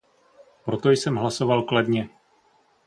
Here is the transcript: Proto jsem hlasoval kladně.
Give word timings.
Proto 0.65 0.89
jsem 0.91 1.15
hlasoval 1.15 1.63
kladně. 1.63 2.09